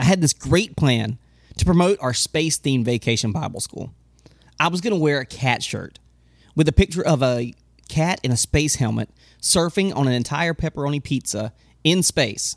[0.00, 1.18] I had this great plan
[1.58, 3.92] to promote our space themed vacation Bible school.
[4.58, 5.98] I was going to wear a cat shirt
[6.56, 7.52] with a picture of a
[7.90, 9.10] cat in a space helmet
[9.42, 11.52] surfing on an entire pepperoni pizza
[11.84, 12.56] in space.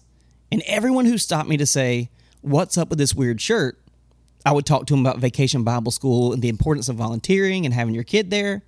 [0.54, 2.10] And everyone who stopped me to say,
[2.40, 3.78] What's up with this weird shirt?
[4.46, 7.74] I would talk to them about vacation Bible school and the importance of volunteering and
[7.74, 8.64] having your kid there.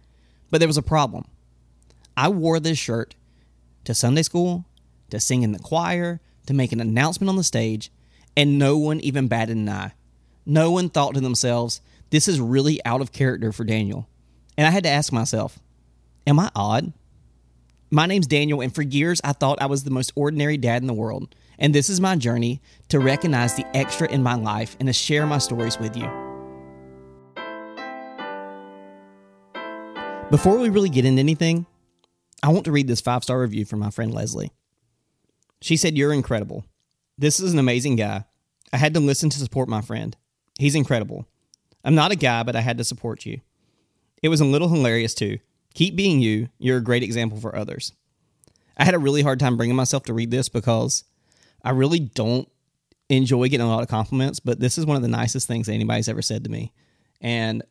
[0.52, 1.26] But there was a problem.
[2.18, 3.16] I wore this shirt
[3.86, 4.66] to Sunday school,
[5.12, 7.90] to sing in the choir, to make an announcement on the stage,
[8.38, 9.94] and no one even batted an eye.
[10.46, 14.08] No one thought to themselves, this is really out of character for Daniel.
[14.58, 15.60] And I had to ask myself,
[16.28, 16.94] am I odd?
[17.92, 20.88] My name's Daniel, and for years I thought I was the most ordinary dad in
[20.88, 21.36] the world.
[21.58, 25.26] And this is my journey to recognize the extra in my life and to share
[25.26, 26.10] my stories with you.
[30.30, 31.66] Before we really get into anything,
[32.44, 34.52] I want to read this five star review from my friend Leslie.
[35.62, 36.66] She said, You're incredible.
[37.18, 38.26] This is an amazing guy.
[38.74, 40.16] I had to listen to support my friend.
[40.60, 41.28] He's incredible.
[41.84, 43.42] I'm not a guy, but I had to support you.
[44.22, 45.40] It was a little hilarious too.
[45.74, 46.50] Keep being you.
[46.58, 47.94] You're a great example for others.
[48.78, 51.04] I had a really hard time bringing myself to read this because
[51.64, 52.50] I really don't
[53.10, 56.10] enjoy getting a lot of compliments, but this is one of the nicest things anybody's
[56.10, 56.74] ever said to me.
[57.22, 57.64] And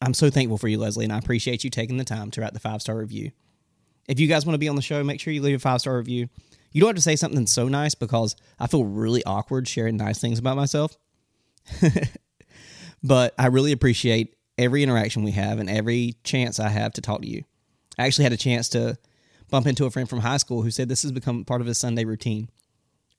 [0.00, 2.52] I'm so thankful for you, Leslie, and I appreciate you taking the time to write
[2.52, 3.32] the five star review.
[4.08, 5.80] If you guys want to be on the show, make sure you leave a five
[5.80, 6.28] star review.
[6.72, 10.18] You don't have to say something so nice because I feel really awkward sharing nice
[10.18, 10.96] things about myself.
[13.02, 17.22] but I really appreciate every interaction we have and every chance I have to talk
[17.22, 17.44] to you.
[17.98, 18.96] I actually had a chance to
[19.50, 21.78] bump into a friend from high school who said this has become part of his
[21.78, 22.48] Sunday routine.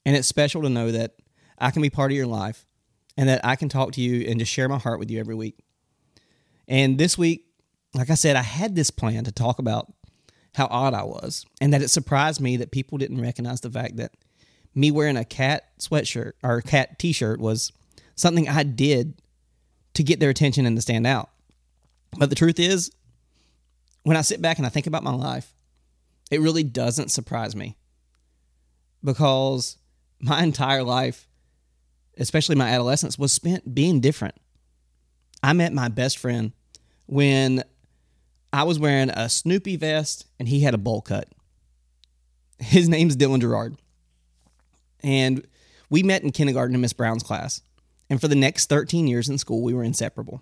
[0.06, 1.14] And it's special to know that
[1.60, 2.66] I can be part of your life
[3.16, 5.36] and that I can talk to you and just share my heart with you every
[5.36, 5.60] week.
[6.68, 7.46] And this week,
[7.94, 9.94] like I said, I had this plan to talk about
[10.56, 13.98] how odd I was and that it surprised me that people didn't recognize the fact
[13.98, 14.12] that
[14.76, 17.72] me wearing a cat sweatshirt or cat t shirt was
[18.16, 19.22] something I did
[19.96, 21.30] to get their attention and to stand out.
[22.18, 22.92] But the truth is,
[24.04, 25.54] when I sit back and I think about my life,
[26.32, 27.76] it really doesn't surprise me
[29.04, 29.78] because
[30.20, 31.28] my entire life,
[32.18, 34.36] especially my adolescence, was spent being different.
[35.42, 36.54] I met my best friend
[37.06, 37.64] when
[38.54, 41.28] I was wearing a Snoopy vest and he had a bowl cut.
[42.60, 43.78] His name's Dylan Gerard.
[45.02, 45.46] And
[45.90, 47.62] we met in kindergarten in Miss Brown's class.
[48.12, 50.42] And for the next 13 years in school, we were inseparable.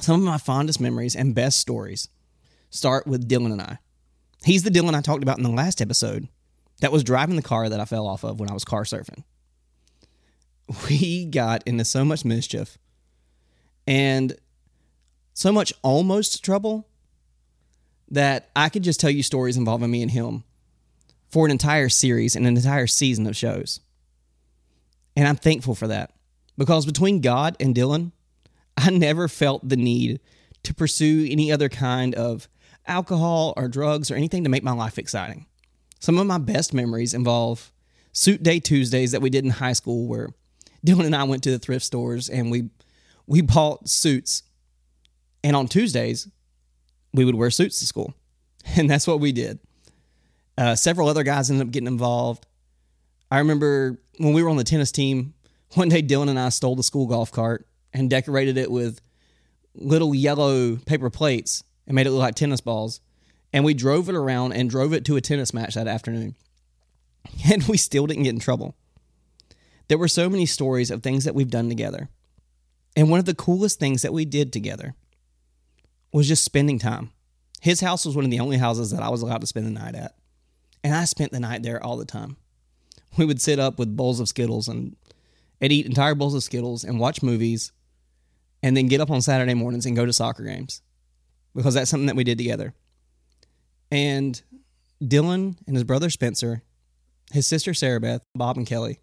[0.00, 2.08] Some of my fondest memories and best stories
[2.68, 3.78] start with Dylan and I.
[4.44, 6.28] He's the Dylan I talked about in the last episode
[6.80, 9.22] that was driving the car that I fell off of when I was car surfing.
[10.88, 12.76] We got into so much mischief
[13.86, 14.34] and
[15.32, 16.88] so much almost trouble
[18.14, 20.44] that I could just tell you stories involving me and him
[21.28, 23.80] for an entire series and an entire season of shows.
[25.16, 26.12] And I'm thankful for that
[26.56, 28.12] because between God and Dylan,
[28.76, 30.20] I never felt the need
[30.64, 32.48] to pursue any other kind of
[32.86, 35.46] alcohol or drugs or anything to make my life exciting.
[36.00, 37.72] Some of my best memories involve
[38.12, 40.30] suit day Tuesdays that we did in high school where
[40.86, 42.70] Dylan and I went to the thrift stores and we
[43.26, 44.42] we bought suits.
[45.42, 46.28] And on Tuesdays,
[47.14, 48.14] we would wear suits to school.
[48.76, 49.58] And that's what we did.
[50.56, 52.46] Uh, several other guys ended up getting involved.
[53.30, 55.34] I remember when we were on the tennis team,
[55.74, 59.02] one day Dylan and I stole the school golf cart and decorated it with
[59.74, 63.00] little yellow paper plates and made it look like tennis balls.
[63.52, 66.34] And we drove it around and drove it to a tennis match that afternoon.
[67.50, 68.76] And we still didn't get in trouble.
[69.88, 72.08] There were so many stories of things that we've done together.
[72.96, 74.94] And one of the coolest things that we did together
[76.16, 77.10] was just spending time.
[77.60, 79.70] His house was one of the only houses that I was allowed to spend the
[79.70, 80.14] night at.
[80.84, 82.36] And I spent the night there all the time.
[83.16, 84.96] We would sit up with bowls of Skittles and,
[85.60, 87.72] and eat entire bowls of Skittles and watch movies
[88.62, 90.82] and then get up on Saturday mornings and go to soccer games
[91.54, 92.74] because that's something that we did together.
[93.90, 94.40] And
[95.02, 96.62] Dylan and his brother Spencer,
[97.32, 99.00] his sister Sarah Beth, Bob and Kelly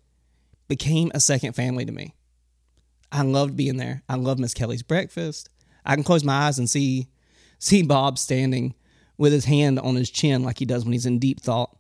[0.67, 2.16] became a second family to me.
[3.11, 4.03] I loved being there.
[4.08, 5.49] I loved Miss Kelly's breakfast.
[5.85, 7.07] I can close my eyes and see
[7.59, 8.73] see Bob standing
[9.17, 11.75] with his hand on his chin like he does when he's in deep thought,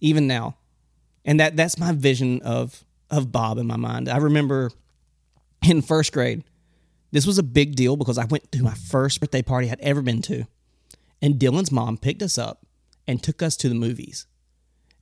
[0.00, 0.56] even now.
[1.24, 4.08] And that that's my vision of of Bob in my mind.
[4.08, 4.70] I remember
[5.68, 6.44] in first grade,
[7.12, 10.02] this was a big deal because I went to my first birthday party I'd ever
[10.02, 10.46] been to.
[11.20, 12.64] And Dylan's mom picked us up
[13.06, 14.26] and took us to the movies.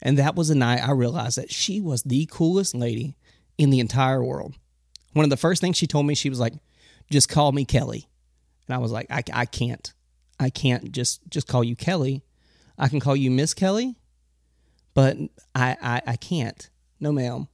[0.01, 3.17] And that was the night I realized that she was the coolest lady
[3.57, 4.55] in the entire world.
[5.13, 6.55] One of the first things she told me, she was like,
[7.11, 8.09] just call me Kelly.
[8.69, 9.93] And I was like, I, I can't.
[10.39, 12.23] I can't just just call you Kelly.
[12.79, 13.97] I can call you Miss Kelly,
[14.95, 15.17] but
[15.55, 16.71] I, I, I can't.
[17.01, 17.49] No, ma'am.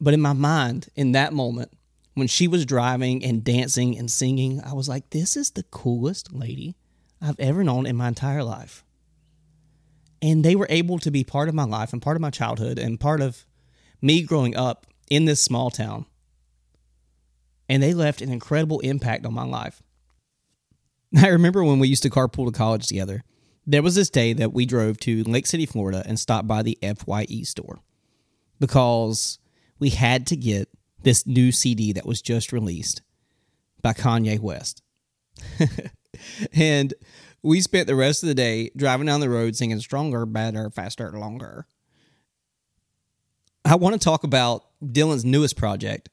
[0.00, 1.72] But in my mind, in that moment,
[2.14, 6.32] when she was driving and dancing and singing, I was like, this is the coolest
[6.32, 6.76] lady
[7.20, 8.84] I've ever known in my entire life.
[10.22, 12.78] And they were able to be part of my life and part of my childhood
[12.78, 13.44] and part of
[14.00, 16.06] me growing up in this small town.
[17.68, 19.82] And they left an incredible impact on my life.
[21.16, 23.24] I remember when we used to carpool to college together.
[23.66, 26.78] There was this day that we drove to Lake City, Florida, and stopped by the
[26.82, 27.80] FYE store
[28.58, 29.38] because
[29.78, 30.68] we had to get
[31.02, 33.02] this new CD that was just released
[33.82, 34.82] by Kanye West.
[36.52, 36.94] and
[37.42, 41.10] we spent the rest of the day driving down the road singing Stronger, Better, Faster,
[41.12, 41.66] Longer.
[43.64, 46.08] I want to talk about Dylan's newest project,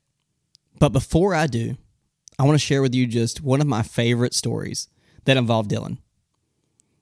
[0.80, 1.78] but before I do,
[2.38, 4.90] I want to share with you just one of my favorite stories
[5.26, 5.98] that involved Dylan.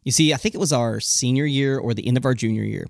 [0.03, 2.63] You see, I think it was our senior year or the end of our junior
[2.63, 2.87] year.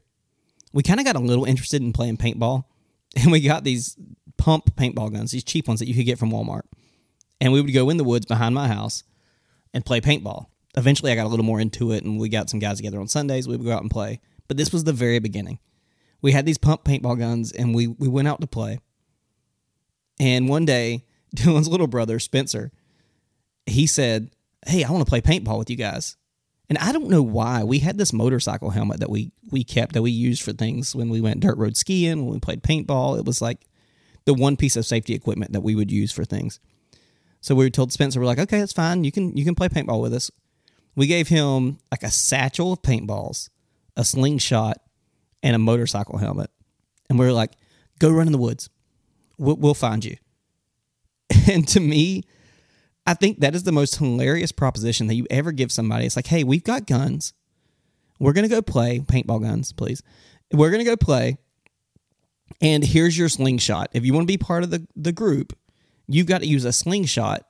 [0.74, 2.64] We kind of got a little interested in playing paintball,
[3.16, 3.96] and we got these
[4.38, 6.64] pump paintball guns, these cheap ones that you could get from Walmart.
[7.40, 9.04] And we would go in the woods behind my house
[9.74, 10.48] and play paintball.
[10.76, 13.08] Eventually, I got a little more into it, and we got some guys together on
[13.08, 13.48] Sundays.
[13.48, 14.22] We would go out and play.
[14.48, 15.60] But this was the very beginning.
[16.22, 18.80] We had these pump paintball guns, and we, we went out to play.
[20.20, 21.06] And one day,
[21.36, 22.72] Dylan's little brother, Spencer,
[23.66, 24.32] he said,
[24.66, 26.16] Hey, I want to play paintball with you guys.
[26.70, 30.02] And I don't know why we had this motorcycle helmet that we we kept that
[30.02, 33.18] we used for things when we went dirt road skiing, when we played paintball.
[33.20, 33.68] It was like
[34.26, 36.60] the one piece of safety equipment that we would use for things.
[37.42, 39.04] So we told Spencer, we're like, okay, that's fine.
[39.04, 40.32] You can you can play paintball with us.
[40.96, 43.50] We gave him like a satchel of paintballs,
[43.98, 44.78] a slingshot,
[45.42, 46.50] and a motorcycle helmet,
[47.10, 47.52] and we were like,
[48.00, 48.70] go run in the woods.
[49.44, 50.18] We'll, find you.
[51.52, 52.24] And to me,
[53.06, 56.06] I think that is the most hilarious proposition that you ever give somebody.
[56.06, 57.34] It's like, hey, we've got guns.
[58.20, 60.02] We're going to go play paintball guns, please.
[60.54, 61.38] We're going to go play.
[62.62, 63.90] And here's your slingshot.
[63.94, 65.58] If you want to be part of the, the group,
[66.08, 67.44] you've got to use a slingshot,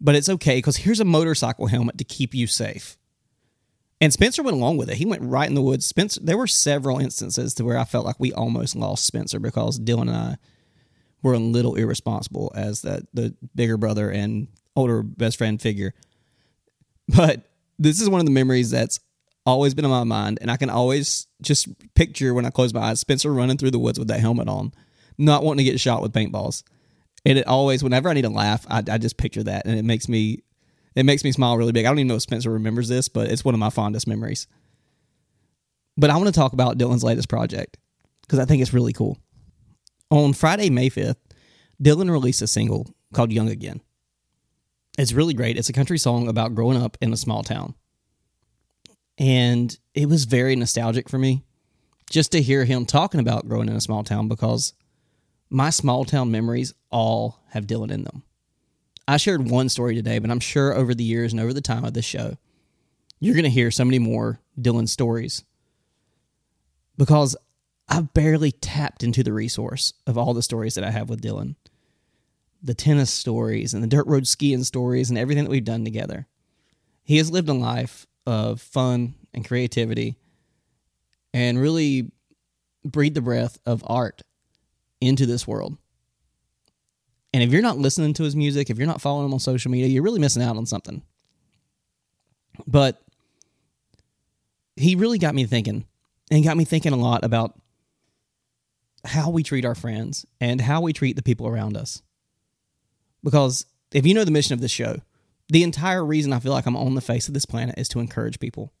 [0.00, 2.96] but it's okay because here's a motorcycle helmet to keep you safe.
[4.00, 4.96] And Spencer went along with it.
[4.96, 5.84] He went right in the woods.
[5.84, 9.78] Spencer, there were several instances to where I felt like we almost lost Spencer because
[9.78, 10.36] Dylan and I
[11.22, 15.94] were a little irresponsible as the the bigger brother and older best friend figure.
[17.08, 19.00] But this is one of the memories that's
[19.46, 22.80] always been in my mind, and I can always just picture when I close my
[22.80, 24.72] eyes Spencer running through the woods with that helmet on,
[25.18, 26.62] not wanting to get shot with paintballs.
[27.26, 29.84] And it always, whenever I need to laugh, I, I just picture that, and it
[29.84, 30.42] makes me,
[30.94, 31.84] it makes me smile really big.
[31.84, 34.46] I don't even know if Spencer remembers this, but it's one of my fondest memories.
[35.96, 37.76] But I want to talk about Dylan's latest project
[38.22, 39.18] because I think it's really cool.
[40.10, 41.16] On Friday, May 5th,
[41.80, 43.80] Dylan released a single called Young Again.
[44.98, 45.56] It's really great.
[45.56, 47.74] It's a country song about growing up in a small town.
[49.18, 51.44] And it was very nostalgic for me
[52.10, 54.74] just to hear him talking about growing in a small town because
[55.48, 58.24] my small town memories all have Dylan in them.
[59.06, 61.84] I shared one story today, but I'm sure over the years and over the time
[61.84, 62.36] of this show,
[63.20, 65.44] you're going to hear so many more Dylan stories
[66.96, 67.36] because
[67.90, 71.56] I've barely tapped into the resource of all the stories that I have with Dylan
[72.62, 76.26] the tennis stories and the dirt road skiing stories and everything that we've done together.
[77.02, 80.16] He has lived a life of fun and creativity
[81.32, 82.10] and really
[82.84, 84.22] breathed the breath of art
[85.00, 85.76] into this world.
[87.32, 89.70] And if you're not listening to his music, if you're not following him on social
[89.70, 91.02] media, you're really missing out on something.
[92.66, 93.00] But
[94.76, 95.86] he really got me thinking
[96.30, 97.59] and got me thinking a lot about
[99.04, 102.02] how we treat our friends and how we treat the people around us.
[103.22, 105.00] Because if you know the mission of this show,
[105.48, 108.00] the entire reason I feel like I'm on the face of this planet is to
[108.00, 108.72] encourage people.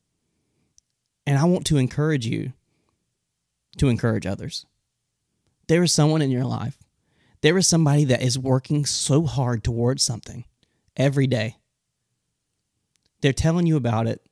[1.26, 2.52] And I want to encourage you
[3.78, 4.66] to encourage others.
[5.68, 6.78] There is someone in your life,
[7.42, 10.44] there is somebody that is working so hard towards something
[10.96, 11.56] every day.
[13.20, 14.22] They're telling you about it,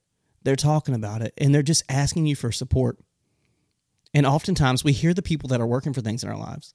[0.42, 2.98] they're talking about it, and they're just asking you for support.
[4.14, 6.74] And oftentimes we hear the people that are working for things in our lives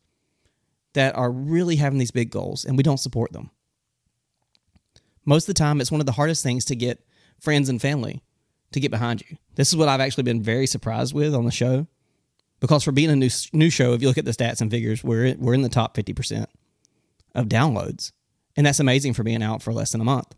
[0.94, 3.50] that are really having these big goals and we don't support them.
[5.26, 7.06] Most of the time, it's one of the hardest things to get
[7.40, 8.22] friends and family
[8.74, 9.38] to get behind you.
[9.56, 11.88] This is what I've actually been very surprised with on the show
[12.60, 15.04] because for being a new new show, if you look at the stats and figures,
[15.04, 16.46] we're we're in the top 50%
[17.36, 18.12] of downloads.
[18.56, 20.34] And that's amazing for being out for less than a month.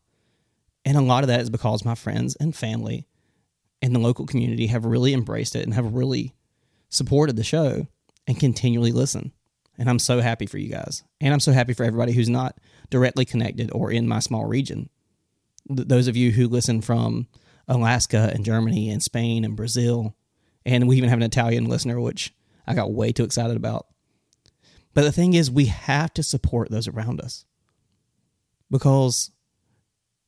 [0.86, 3.08] And a lot of that is because my friends and family
[3.82, 6.34] and the local community have really embraced it and have really
[6.96, 7.88] supported the show
[8.28, 9.32] and continually listen.
[9.78, 11.04] And I'm so happy for you guys.
[11.20, 12.58] And I'm so happy for everybody who's not
[12.90, 14.90] directly connected or in my small region.
[15.68, 17.28] Th- those of you who listen from
[17.68, 20.16] Alaska and Germany and Spain and Brazil.
[20.66, 22.34] And we even have an Italian listener, which
[22.66, 23.88] I got way too excited about.
[24.94, 27.46] But the thing is, we have to support those around us
[28.72, 29.32] because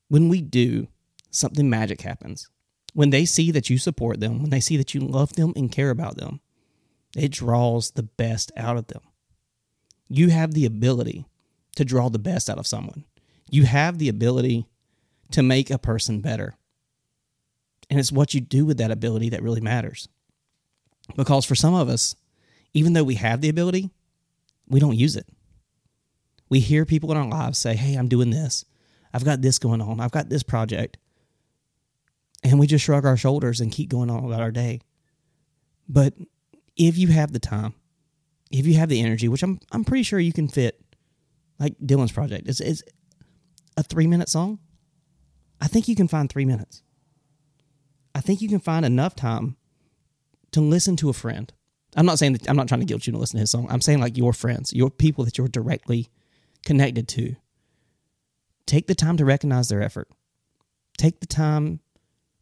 [0.09, 0.87] when we do,
[1.31, 2.49] something magic happens.
[2.93, 5.71] When they see that you support them, when they see that you love them and
[5.71, 6.41] care about them,
[7.17, 9.01] it draws the best out of them.
[10.07, 11.25] You have the ability
[11.75, 13.03] to draw the best out of someone.
[13.49, 14.67] You have the ability
[15.31, 16.55] to make a person better.
[17.89, 20.07] And it's what you do with that ability that really matters.
[21.15, 22.15] Because for some of us,
[22.73, 23.89] even though we have the ability,
[24.67, 25.27] we don't use it.
[26.49, 28.65] We hear people in our lives say, Hey, I'm doing this.
[29.13, 29.99] I've got this going on.
[29.99, 30.97] I've got this project.
[32.43, 34.81] And we just shrug our shoulders and keep going on about our day.
[35.89, 36.13] But
[36.77, 37.73] if you have the time,
[38.51, 40.79] if you have the energy, which I'm I'm pretty sure you can fit,
[41.59, 42.83] like Dylan's project, is is
[43.75, 44.59] a three minute song.
[45.59, 46.83] I think you can find three minutes.
[48.13, 49.57] I think you can find enough time
[50.51, 51.51] to listen to a friend.
[51.95, 53.67] I'm not saying that I'm not trying to guilt you to listen to his song.
[53.69, 56.09] I'm saying like your friends, your people that you're directly
[56.65, 57.35] connected to.
[58.65, 60.09] Take the time to recognize their effort.
[60.97, 61.79] Take the time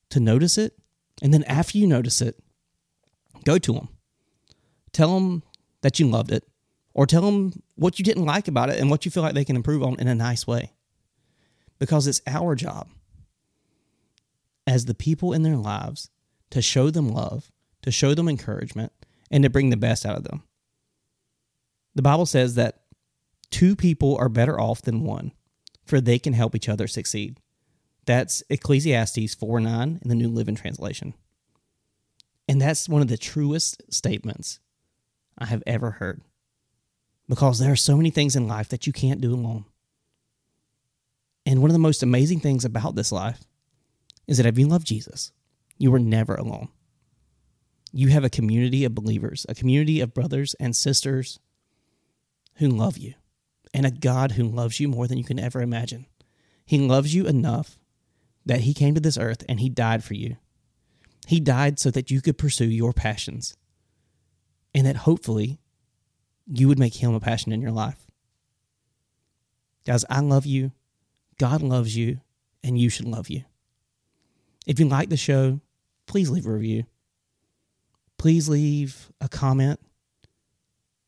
[0.10, 0.74] to notice it.
[1.22, 2.38] And then after you notice it,
[3.44, 3.89] go to them.
[4.96, 5.44] Tell them
[5.82, 6.48] that you loved it,
[6.94, 9.44] or tell them what you didn't like about it and what you feel like they
[9.44, 10.72] can improve on in a nice way.
[11.80, 12.88] Because it's our job
[14.66, 16.10] as the people in their lives
[16.52, 18.94] to show them love, to show them encouragement,
[19.30, 20.44] and to bring the best out of them.
[21.96, 22.80] The Bible says that
[23.52, 25.34] two people are better off than one,
[25.84, 27.42] for they can help each other succeed.
[28.06, 31.16] That's Ecclesiastes 4 9 in the New Living Translation.
[32.48, 34.62] And that's one of the truest statements
[35.38, 36.22] I have ever heard.
[37.27, 39.65] Because there are so many things in life that you can't do alone.
[41.46, 43.44] And one of the most amazing things about this life
[44.27, 45.32] is that if you love Jesus,
[45.77, 46.70] you are never alone.
[47.92, 51.39] You have a community of believers, a community of brothers and sisters
[52.56, 53.13] who love you,
[53.74, 56.06] and a God who loves you more than you can ever imagine.
[56.65, 57.77] He loves you enough
[58.46, 60.38] that He came to this earth and He died for you.
[61.27, 63.56] He died so that you could pursue your passions
[64.75, 65.58] and that hopefully
[66.46, 68.05] you would make him a passion in your life.
[69.88, 70.74] Guys, I love you.
[71.39, 72.20] God loves you,
[72.63, 73.44] and you should love you.
[74.67, 75.62] If you like the show,
[76.08, 76.84] please leave a review.
[78.17, 79.79] Please leave a comment.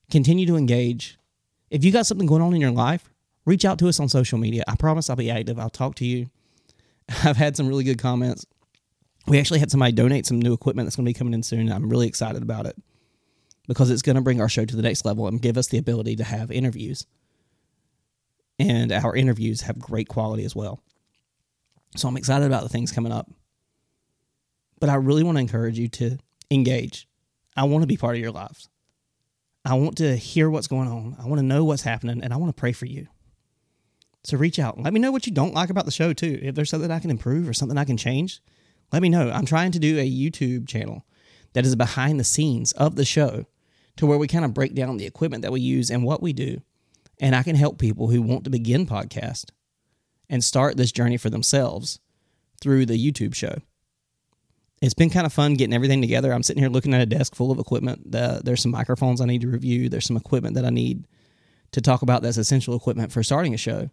[0.09, 1.17] Continue to engage.
[1.69, 3.09] If you got something going on in your life,
[3.45, 4.63] reach out to us on social media.
[4.67, 5.59] I promise I'll be active.
[5.59, 6.29] I'll talk to you.
[7.23, 8.45] I've had some really good comments.
[9.27, 11.69] We actually had somebody donate some new equipment that's going to be coming in soon.
[11.69, 12.77] I'm really excited about it
[13.67, 15.77] because it's going to bring our show to the next level and give us the
[15.77, 17.05] ability to have interviews.
[18.59, 20.81] And our interviews have great quality as well.
[21.95, 23.29] So I'm excited about the things coming up.
[24.79, 26.17] But I really want to encourage you to
[26.49, 27.07] engage.
[27.55, 28.69] I want to be part of your lives.
[29.65, 31.17] I want to hear what's going on.
[31.19, 33.07] I want to know what's happening and I want to pray for you.
[34.23, 34.79] So reach out.
[34.79, 36.39] Let me know what you don't like about the show too.
[36.41, 38.41] If there's something I can improve or something I can change,
[38.93, 39.29] let me know.
[39.29, 41.05] I'm trying to do a YouTube channel
[41.53, 43.45] that is behind the scenes of the show
[43.97, 46.33] to where we kind of break down the equipment that we use and what we
[46.33, 46.61] do.
[47.19, 49.51] And I can help people who want to begin podcast
[50.29, 51.99] and start this journey for themselves
[52.61, 53.55] through the YouTube show.
[54.81, 56.31] It's been kind of fun getting everything together.
[56.31, 58.11] I'm sitting here looking at a desk full of equipment.
[58.11, 59.89] there's some microphones I need to review.
[59.89, 61.07] There's some equipment that I need
[61.71, 63.89] to talk about that's essential equipment for starting a show.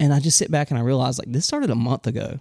[0.00, 2.40] And I just sit back and I realize like this started a month ago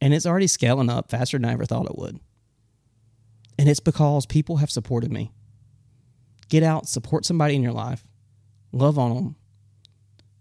[0.00, 2.18] and it's already scaling up faster than I ever thought it would.
[3.58, 5.32] And it's because people have supported me.
[6.48, 8.04] Get out, support somebody in your life,
[8.72, 9.36] love on them,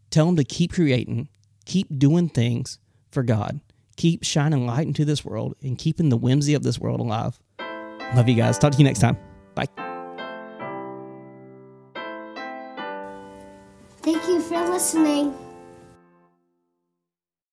[0.09, 1.29] tell them to keep creating,
[1.65, 2.79] keep doing things
[3.11, 3.61] for God,
[3.95, 7.39] keep shining light into this world, and keeping the whimsy of this world alive.
[8.15, 8.59] Love you guys.
[8.59, 9.17] Talk to you next time.
[9.55, 9.67] Bye.
[14.01, 15.33] Thank you for listening.